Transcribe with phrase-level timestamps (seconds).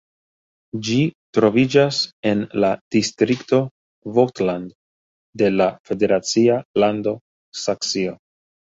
[0.87, 0.95] Ĝi
[1.37, 1.99] troviĝas
[2.31, 3.61] en la distrikto
[4.17, 4.75] Vogtland
[5.43, 7.17] de la federacia lando
[7.69, 8.21] Saksio.